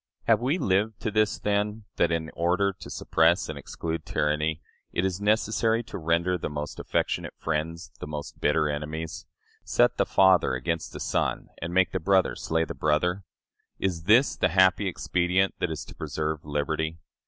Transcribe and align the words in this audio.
Have 0.23 0.39
we 0.41 0.57
lived 0.57 0.99
to 1.01 1.11
this, 1.11 1.37
then, 1.37 1.83
that, 1.97 2.11
in 2.11 2.31
order 2.33 2.73
to 2.73 2.89
suppress 2.89 3.47
and 3.47 3.55
exclude 3.55 4.03
tyranny, 4.03 4.59
it 4.91 5.05
is 5.05 5.21
necessary 5.21 5.83
to 5.83 5.99
render 5.99 6.39
the 6.39 6.49
most 6.49 6.79
affectionate 6.79 7.35
friends 7.37 7.91
the 7.99 8.07
most 8.07 8.39
bitter 8.41 8.67
enemies, 8.67 9.27
set 9.63 9.97
the 9.97 10.07
father 10.07 10.55
against 10.55 10.91
the 10.91 10.99
son, 10.99 11.49
and 11.61 11.71
make 11.71 11.91
the 11.91 11.99
brother 11.99 12.35
slay 12.35 12.65
the 12.65 12.73
brother? 12.73 13.25
Is 13.77 14.05
this 14.05 14.35
the 14.35 14.49
happy 14.49 14.87
expedient 14.87 15.53
that 15.59 15.69
is 15.69 15.85
to 15.85 15.93
preserve 15.93 16.43
liberty? 16.43 16.97